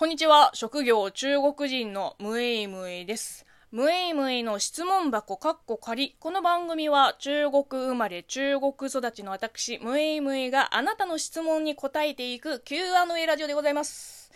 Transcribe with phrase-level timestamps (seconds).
[0.00, 0.50] こんにちは。
[0.54, 3.44] 職業中国人のムエイムエイです。
[3.70, 6.16] ムエイムエイの質問箱かっこ仮。
[6.18, 14.32] この番組は中国生まれ中国育ちの私、ムエイムエイがあなたの質問に答えていく Q&A ラジオでございます。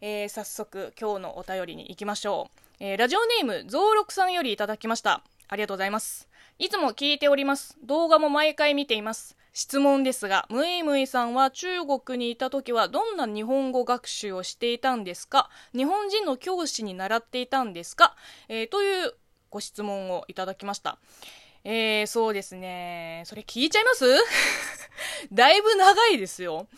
[0.00, 2.60] えー、早速今日のお便りに行きましょう。
[2.78, 5.24] えー、ラジオネームゾウロクさんよりいただきました。
[5.48, 6.28] ありがとうございます。
[6.60, 7.76] いつも聞いております。
[7.82, 9.36] 動画も毎回見ています。
[9.58, 15.50] 質問ですが、ムイムイさんは中国にいた時はどんな日本語学習をしていたんですか？
[15.74, 18.14] 日本人の教師に習っていたんですか、
[18.48, 19.14] えーという
[19.50, 20.98] ご質問をいただきました。
[21.64, 23.24] えー、そうですね。
[23.26, 24.06] それ聞いちゃいます？
[25.32, 26.68] だいぶ長いですよ。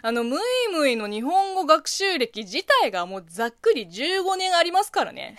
[0.00, 5.36] あの、ムイムイの日本語学習歴自体がもうざっくり15年ありますからね。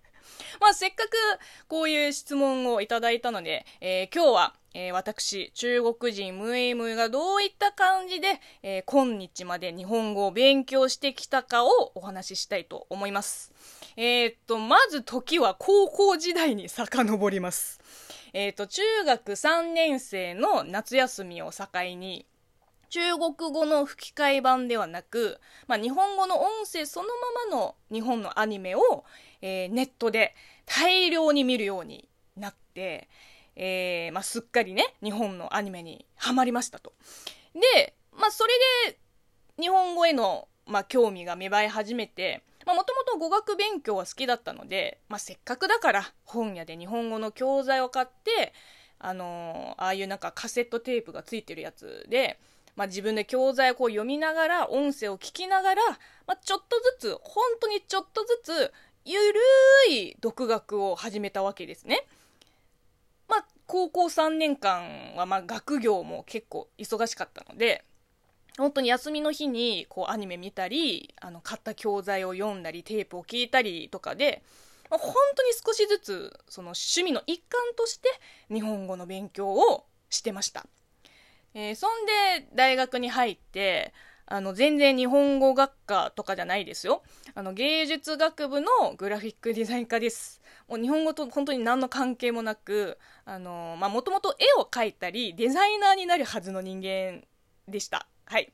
[0.60, 1.10] まあ、せっかく
[1.68, 13.50] こういう質問をいただいたので、えー今日は、えー私、中国人ムエイムイがどういった感じで、えー今日まで日本語を勉強してきたかをお話ししたいと思います。
[13.96, 17.80] えーっと、まず時は高校時代に遡ります。
[18.32, 22.24] えーっと、中学3年生の夏休みを境に、
[22.88, 27.08] 中国語の吹き替え版ではなく、まあ、日本語の音声その
[27.48, 29.04] ままの日本のアニメを、
[29.42, 30.36] えーネットで
[30.66, 33.08] 大量に見るようになって、
[33.60, 36.92] えーまあ、すっかりね日本のアニメにはまりましたと。
[37.54, 38.52] で、まあ、それ
[38.86, 38.98] で
[39.60, 48.52] 日本語への、まあ、興味が芽生え始めてもともと語学勉強は好きだったので、まあ、せっかくだから本屋で日本語の教材を買って
[49.00, 52.38] あのーああいうなんかカセットテープがついてるやつで、
[52.76, 55.82] まあ、自分で教材をこう読みながら音声を聞きながら、
[56.26, 58.72] まあ、ちょっとずつ本当にちょっとずつ
[59.04, 59.40] ゆる
[59.90, 62.06] い独学を始めたわけですね。
[63.28, 67.84] まあ、高校3年間はま学業も結構忙しかったので
[68.56, 74.42] 本当に休みの日にこうアニメ見たりあの買った教材を読んだりテープを聞いたりとかで
[74.90, 78.08] まあ本当に少しずつその趣味の一環として
[78.52, 80.66] 日本語の勉強をしてました。
[81.54, 83.92] えーそんで大学に入って
[84.30, 87.02] あの全然日本語学科とかじゃないですよ。
[87.34, 90.42] あの芸術学部のグラフィックデザイン科です。
[90.68, 97.22] もう日本語と本当に何の関係もなくもともと絵を描いたりデザイナーになるはずの人間
[97.66, 98.06] でした。
[98.26, 98.44] はい。
[98.44, 98.52] で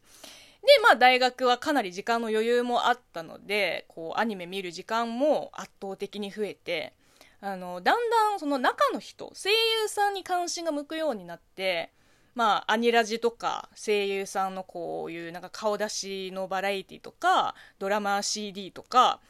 [0.82, 6.94] まあ大学はかなり時間の余裕もあったのでこうアニメ見る時間も圧倒的に増えて
[7.40, 11.90] あのだんだんその中の人声優さんに関心が向くようになって
[12.34, 19.20] まあ、アニラジとか声優さんのこういうなんか顔出しのバラエティとかドラマ CD とか、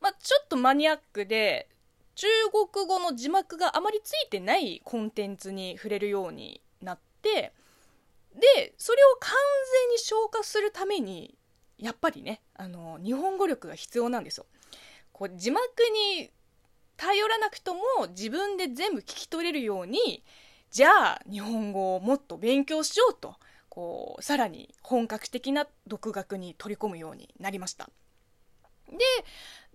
[0.00, 1.68] まあ、ちょっとマニアックで
[2.14, 2.26] 中
[2.72, 7.52] 国語の字幕があまりついてないコンテンツに触れるようになって
[8.34, 9.32] でそれを完
[9.88, 11.36] 全に消化するために
[11.78, 14.46] やっぱりねあの日本語力が必要なんですよ。
[15.12, 15.62] こう字幕
[16.18, 16.30] に
[16.96, 17.80] 頼らなくとも
[18.10, 20.24] 自分で全部聞き取れるように
[20.74, 23.36] じゃあ日本語をもっと勉強しようと
[23.68, 27.88] こうさらに本格的な独学に取り込むようになりました。
[28.90, 28.98] で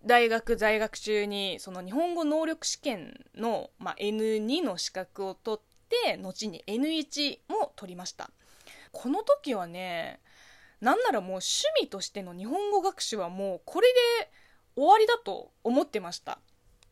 [0.03, 8.29] 大学在学中にその日本語能力試験の、まあ、N2 の資格を取って後に N1 も取りました。
[8.91, 10.19] この時はね
[10.81, 13.87] なんならもう趣味としての日本語学習はもうこれ
[14.19, 14.29] で
[14.75, 16.39] 終わりだと思ってました。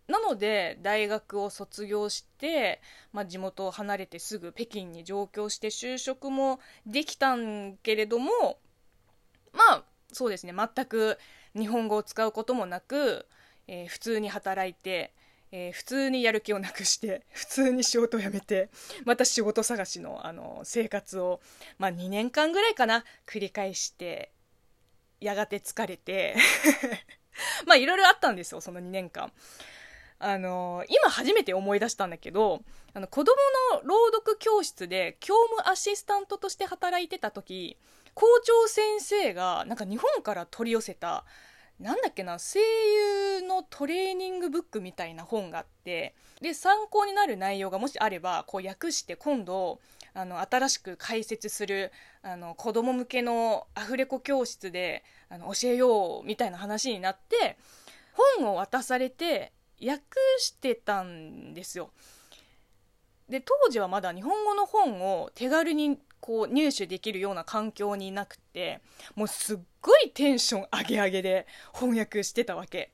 [0.08, 2.82] なので大学を卒業して、
[3.12, 8.58] まあ、地元を離れてすぐ北京に上京して就職もできたんけれども
[9.54, 11.18] まあそうですね全く
[11.56, 13.26] 日本語を使うこともなく、
[13.68, 15.14] えー普通に働いて、
[15.52, 18.70] えー普通にやる気をなくして普通に仕事を辞めて
[19.04, 21.42] また仕事探しのあの生活を、
[21.80, 24.32] まあ、2年間ぐらいかな繰り返して
[25.20, 26.36] やがて疲れて
[27.66, 29.34] まあいろいろあったんですよその2年間。
[30.20, 32.62] あの今初めて思い出したんだけど
[32.94, 33.36] あの子供
[33.74, 37.78] の朗読教室で教務アシスタントとして働いてた時
[38.16, 41.24] 校長先生がなんか日本から取り寄せた
[41.80, 42.60] なんだっけな声
[43.40, 49.80] 優のトレーニングブックみたいな本があってで参考になる内容がもしあればこう訳して今度
[50.16, 51.92] あの新しく解説する
[52.24, 57.58] あの子供向けのアフレコ教室であの教えようみたいな話になって
[58.40, 59.52] 本を渡されて
[59.82, 60.04] 訳
[60.40, 61.92] してたんですよ。
[63.30, 68.82] で当時はまだ日本語の本を手軽にこう入手できるような環境にいなくて
[69.16, 72.92] もうすっごいテンション上げ上げで翻訳してたわけ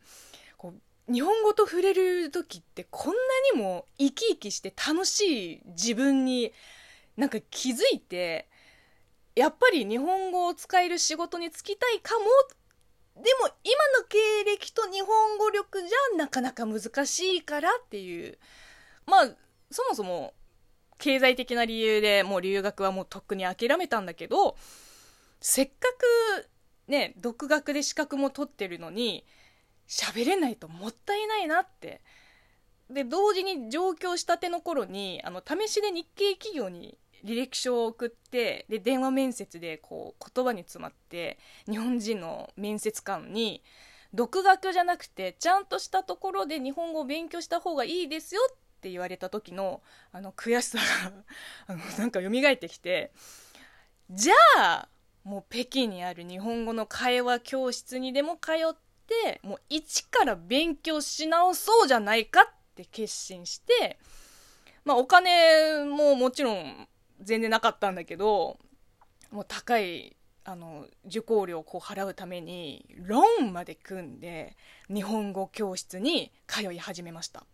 [0.58, 0.74] こ
[1.08, 3.20] う日本語と触れる時ってこんな
[3.54, 6.52] にも生き生きして楽しい自分に
[7.16, 8.48] なんか気づいて
[9.36, 12.26] やっぱり日本語を使える仕事に就きたいかも
[13.16, 18.38] でも今の経歴と日本語力じゃなかなか難しいからっていう。
[19.06, 19.30] まあ
[19.70, 20.34] そもそも
[20.98, 24.56] 経済的な理由でもう留学はもうとっくに諦めたんだけど
[25.42, 25.74] せっか
[26.38, 26.50] く
[26.88, 29.26] ね独学で資格も取ってるのに
[29.88, 32.02] 喋れないともったいないなって。
[32.90, 41.40] で同時に上京したての頃にあの試しで日系企業に履歴書を送ってで電話面接でこう言葉に詰まって
[41.70, 43.64] 日本人の面接官に
[44.14, 49.82] 独学じゃなくてちゃんとしたところで日本語を勉強した方がいいですよって言われた時の
[50.12, 51.12] あの悔しさが
[51.68, 53.12] あのなんか蘇ってきて
[54.12, 54.90] じゃあ
[55.24, 58.76] もう北京にある日本語の会話教室にでも通っ
[59.08, 63.98] てもう一から勉強し直そうじゃないかって決心して
[64.84, 66.88] まあお金ももちろん
[67.24, 68.58] 全然なかったんだけど
[69.32, 70.16] もう高い
[70.46, 74.56] あの受講料をこう払うためにローンまで組んで
[74.94, 77.46] 日本語教室に通い始めました。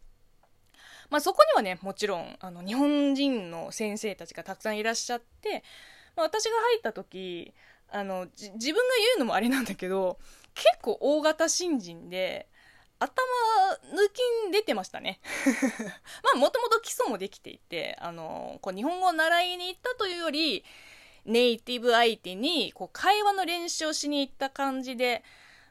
[1.09, 5.63] まあ、そこにはねもちろんあの日本人の先生たちがたくさんいらっしゃって、
[6.15, 7.53] まあ、私が入った時
[7.91, 8.73] あの自分が言
[9.17, 10.19] うのもあれなんだけど
[10.53, 12.47] 結構大型新人で
[12.99, 13.09] 頭
[13.93, 15.19] 抜きに出てましたね。
[16.23, 20.65] まあ、もともと基礎もできていて、あの、こう日本語を習いに行ったというより、
[21.25, 25.23] ネイティブ相手に、こう、会話の練習をしに行った感じで、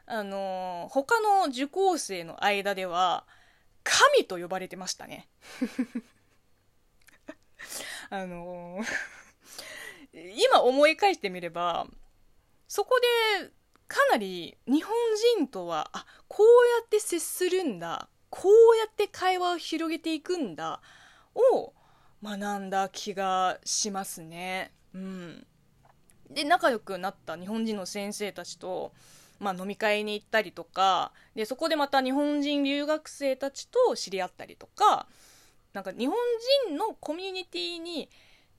[0.05, 3.25] あの、他の受講生の間では、
[3.83, 5.27] 神と呼ばれてましたね。
[8.09, 8.79] あの
[10.13, 11.87] 今思い返してみれば、
[12.67, 12.99] そこ
[13.39, 13.51] で
[13.89, 14.93] かなり日本
[15.37, 16.45] 人とはあこう
[16.79, 20.79] やって接するんだこうやって会話を広げていくんだ
[21.33, 21.73] を
[22.23, 24.71] 学んだ気がしますね。
[24.93, 25.47] うん、
[26.29, 28.93] で仲良くなった日本人の先生たちと、
[29.39, 35.07] まあ、飲み会に行ったりとかでそこでまた日本人留学生たちと知り合ったりとか
[35.73, 36.15] なんか日本
[36.67, 38.09] 人のコミュニティに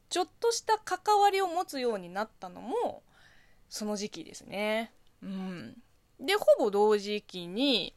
[0.08, 3.02] ちょっとした関わりを持つようになったのも
[3.68, 4.92] その時期ですね。
[5.22, 5.76] うん。
[6.18, 7.94] で、ほぼ同時期に、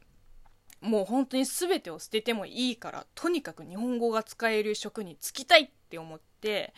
[0.80, 6.74] もう本当に全てを捨ててもいいから、とにかく日本語が使える職に就きたいって思って、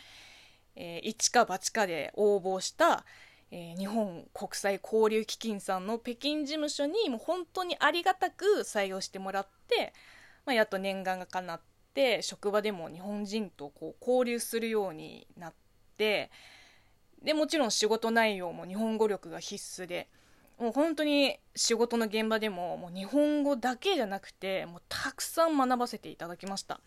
[0.77, 3.03] えー、一か八かで応募した、
[3.51, 9.93] えー、日本国際交流基金さんの北京事務所にもう本当にありがたく採用してもらって、
[10.45, 11.61] まあ、やっと念願が叶っ
[11.93, 15.53] て職場でも日本人とこう交流するようになっ
[15.97, 16.29] て
[17.23, 20.07] でもちろん仕事内容も日本語力が必須で
[20.59, 26.79] もう本当に仕事の現場でももう日本語だけじゃなくてもうたくさん学ばせていただきました。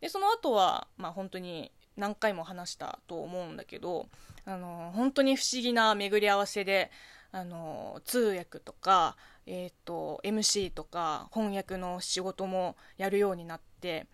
[0.00, 4.06] でその後はまあ本当に何回も話したと思うんだけど
[4.44, 6.90] あの本当に不思議な巡り合わせで
[7.32, 9.16] あの通訳とか、
[9.46, 14.06] えーと、MC とか翻訳の仕事もやるようになって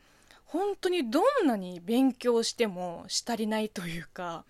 [0.44, 4.44] 本当にどんなに勉強してもし足りないというか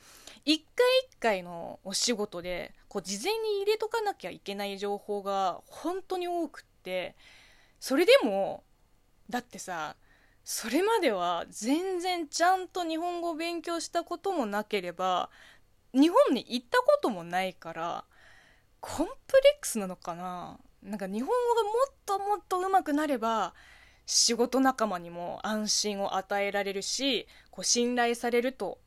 [0.45, 7.17] 一回一回のお仕事でこう事前に入れとかなきゃいけない情報が本当に多くって
[7.79, 8.65] それでも
[9.29, 9.97] だってさ
[10.43, 15.29] それまでは全然ちゃんと日本語を勉強したこともなければ
[15.93, 18.05] 日本に行ったこともないから
[18.81, 20.59] コンプレックスなのかな？
[20.83, 23.53] なんか日本語がもっともっと上手くなれば
[24.07, 28.79] 仕事仲間にも安心を与えられるしこう信頼されると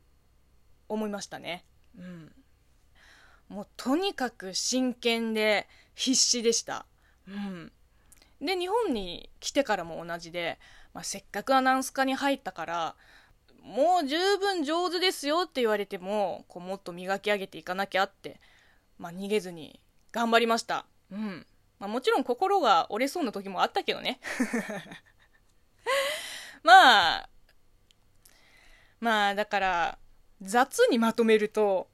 [0.90, 1.66] 思いましたね。
[1.98, 2.32] うん。
[3.52, 6.86] もうとにかく真剣で必死でした。
[7.28, 7.70] うん。
[8.40, 10.58] で、日本に来てからも同じで、
[10.94, 12.96] まあ、せっかくアナウンス科に入ったから、
[13.62, 18.40] もう十分上手ですよって言われても、こうもっと磨き上げていかなきゃって、
[18.98, 19.82] まあ、逃げずに
[20.14, 20.86] 頑張りました。
[21.12, 21.46] うん。
[21.78, 24.22] まあ、もちろん心が折れそうな時もあったけどね。
[26.64, 27.30] まあ、
[29.02, 29.98] まあだから、
[30.42, 31.91] 雑にまとめると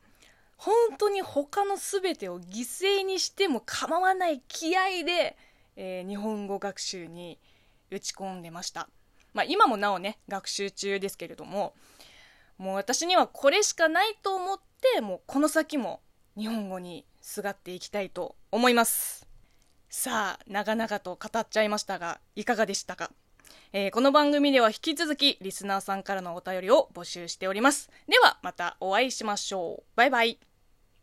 [0.57, 5.37] 本当に他の全てを犠牲にしても構わない気合で、
[5.75, 7.37] えー、日本語学習に
[7.91, 8.89] 打ち込んでました、
[9.33, 11.73] まあ、今もなおね学習中ですけれども
[12.57, 14.59] もう私にはこれしかないと思っ
[14.95, 16.01] てもうこの先も
[16.35, 19.27] 日本語にすがっていきたいと思います
[19.89, 23.11] さあ長々と語っちゃいましたがいかがでしたか？
[23.73, 27.89] えー、この番組では引き続きリスナーさんからのお便りを募集しております。
[28.07, 29.83] ではまたお会いしましょう。
[29.95, 30.46] バイバイ。